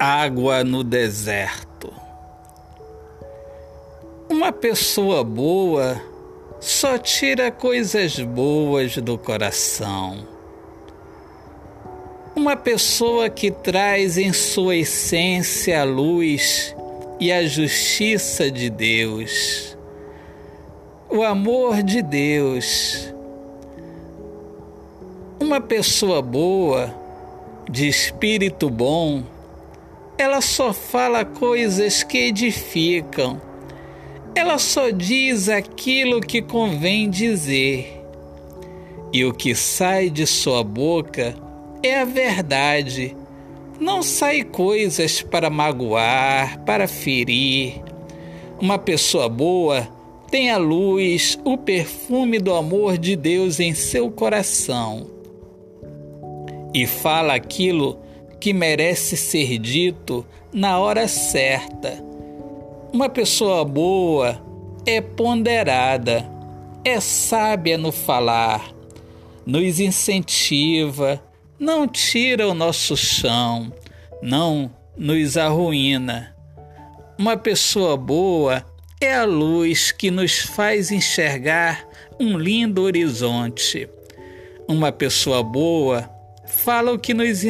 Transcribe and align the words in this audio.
água 0.00 0.64
no 0.64 0.82
deserto. 0.82 1.92
Uma 4.30 4.50
pessoa 4.50 5.22
boa 5.22 6.00
só 6.58 6.96
tira 6.96 7.50
coisas 7.50 8.18
boas 8.18 8.96
do 8.96 9.18
coração. 9.18 10.26
Uma 12.34 12.56
pessoa 12.56 13.28
que 13.28 13.50
traz 13.50 14.16
em 14.16 14.32
sua 14.32 14.76
essência 14.76 15.82
a 15.82 15.84
luz 15.84 16.74
e 17.20 17.30
a 17.30 17.44
justiça 17.44 18.50
de 18.50 18.70
Deus, 18.70 19.76
o 21.10 21.22
amor 21.22 21.82
de 21.82 22.00
Deus. 22.00 23.12
Uma 25.38 25.60
pessoa 25.60 26.22
boa, 26.22 26.94
de 27.68 27.86
espírito 27.86 28.70
bom, 28.70 29.22
ela 30.20 30.40
só 30.40 30.72
fala 30.72 31.24
coisas 31.24 32.02
que 32.02 32.18
edificam. 32.18 33.40
Ela 34.34 34.58
só 34.58 34.90
diz 34.90 35.48
aquilo 35.48 36.20
que 36.20 36.42
convém 36.42 37.08
dizer. 37.08 38.04
E 39.12 39.24
o 39.24 39.32
que 39.32 39.54
sai 39.54 40.10
de 40.10 40.26
sua 40.26 40.62
boca 40.62 41.34
é 41.82 42.00
a 42.00 42.04
verdade. 42.04 43.16
Não 43.80 44.02
sai 44.02 44.42
coisas 44.42 45.22
para 45.22 45.48
magoar, 45.48 46.62
para 46.64 46.86
ferir. 46.86 47.82
Uma 48.60 48.78
pessoa 48.78 49.26
boa 49.28 49.88
tem 50.30 50.50
a 50.50 50.58
luz, 50.58 51.38
o 51.44 51.56
perfume 51.56 52.38
do 52.38 52.54
amor 52.54 52.98
de 52.98 53.16
Deus 53.16 53.58
em 53.58 53.72
seu 53.74 54.10
coração 54.10 55.18
e 56.72 56.86
fala 56.86 57.34
aquilo 57.34 57.98
que 58.40 58.52
merece 58.54 59.16
ser 59.16 59.58
dito 59.58 60.26
na 60.52 60.78
hora 60.78 61.06
certa. 61.06 62.02
Uma 62.92 63.08
pessoa 63.08 63.64
boa 63.64 64.40
é 64.86 65.00
ponderada, 65.00 66.28
é 66.84 66.98
sábia 66.98 67.76
no 67.76 67.92
falar, 67.92 68.72
nos 69.44 69.78
incentiva, 69.78 71.22
não 71.58 71.86
tira 71.86 72.48
o 72.48 72.54
nosso 72.54 72.96
chão, 72.96 73.72
não 74.22 74.72
nos 74.96 75.36
arruína. 75.36 76.34
Uma 77.18 77.36
pessoa 77.36 77.96
boa 77.96 78.64
é 79.00 79.14
a 79.14 79.24
luz 79.24 79.92
que 79.92 80.10
nos 80.10 80.38
faz 80.40 80.90
enxergar 80.90 81.86
um 82.18 82.38
lindo 82.38 82.82
horizonte. 82.82 83.88
Uma 84.66 84.90
pessoa 84.90 85.42
boa 85.42 86.10
fala 86.50 86.92
o 86.92 86.98
que 86.98 87.14
nos, 87.14 87.42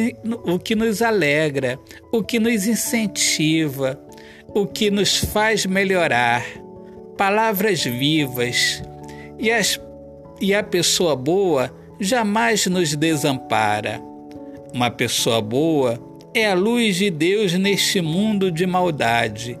o 0.45 0.59
que 0.59 0.75
nos 0.75 1.01
alegra, 1.01 1.79
o 2.11 2.23
que 2.23 2.39
nos 2.39 2.67
incentiva, 2.67 3.99
o 4.47 4.65
que 4.65 4.91
nos 4.91 5.17
faz 5.17 5.65
melhorar. 5.65 6.45
Palavras 7.17 7.83
vivas. 7.83 8.81
E, 9.37 9.51
as, 9.51 9.79
e 10.39 10.53
a 10.53 10.63
pessoa 10.63 11.15
boa 11.15 11.75
jamais 11.99 12.67
nos 12.67 12.95
desampara. 12.95 14.01
Uma 14.73 14.89
pessoa 14.89 15.41
boa 15.41 15.99
é 16.33 16.49
a 16.49 16.53
luz 16.53 16.95
de 16.95 17.09
Deus 17.09 17.53
neste 17.53 18.01
mundo 18.01 18.51
de 18.51 18.65
maldade, 18.65 19.59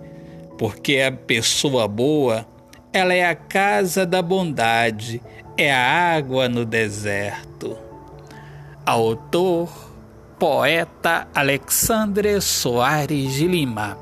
porque 0.57 0.99
a 0.99 1.11
pessoa 1.11 1.87
boa, 1.87 2.47
ela 2.93 3.13
é 3.13 3.25
a 3.25 3.35
casa 3.35 4.05
da 4.05 4.21
bondade, 4.21 5.21
é 5.57 5.71
a 5.71 6.15
água 6.15 6.47
no 6.47 6.63
deserto. 6.65 7.90
Autor, 8.91 9.69
poeta 10.37 11.25
Alexandre 11.33 12.41
Soares 12.41 13.35
de 13.35 13.47
Lima. 13.47 13.97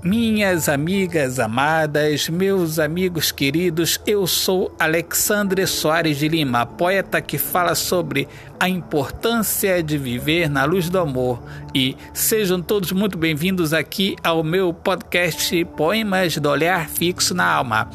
Minhas 0.00 0.68
amigas 0.68 1.40
amadas, 1.40 2.28
meus 2.28 2.78
amigos 2.78 3.32
queridos, 3.32 4.00
eu 4.06 4.24
sou 4.28 4.72
Alexandre 4.78 5.66
Soares 5.66 6.18
de 6.18 6.28
Lima, 6.28 6.64
poeta 6.64 7.20
que 7.20 7.36
fala 7.36 7.74
sobre 7.74 8.28
a 8.60 8.68
importância 8.68 9.82
de 9.82 9.98
viver 9.98 10.48
na 10.48 10.64
luz 10.64 10.88
do 10.88 11.00
amor. 11.00 11.42
E 11.74 11.96
sejam 12.14 12.62
todos 12.62 12.92
muito 12.92 13.18
bem-vindos 13.18 13.72
aqui 13.72 14.14
ao 14.22 14.44
meu 14.44 14.72
podcast 14.72 15.64
Poemas 15.76 16.38
do 16.38 16.48
Olhar 16.48 16.88
Fixo 16.88 17.34
na 17.34 17.44
Alma. 17.44 17.90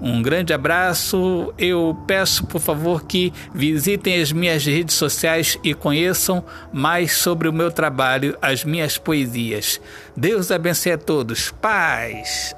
Um 0.00 0.20
grande 0.22 0.52
abraço. 0.52 1.52
Eu 1.58 1.96
peço, 2.06 2.46
por 2.46 2.60
favor, 2.60 3.04
que 3.04 3.32
visitem 3.54 4.20
as 4.20 4.32
minhas 4.32 4.64
redes 4.64 4.94
sociais 4.94 5.58
e 5.64 5.74
conheçam 5.74 6.44
mais 6.72 7.12
sobre 7.12 7.48
o 7.48 7.52
meu 7.52 7.70
trabalho, 7.70 8.36
as 8.40 8.64
minhas 8.64 8.98
poesias. 8.98 9.80
Deus 10.16 10.50
abençoe 10.50 10.92
a 10.92 10.98
todos. 10.98 11.50
Paz. 11.50 12.54